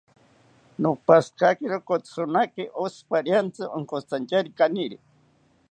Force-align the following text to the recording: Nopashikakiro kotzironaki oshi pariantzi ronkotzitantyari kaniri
Nopashikakiro 0.81 1.77
kotzironaki 1.87 2.63
oshi 2.83 3.01
pariantzi 3.09 3.61
ronkotzitantyari 3.73 4.49
kaniri 4.59 4.97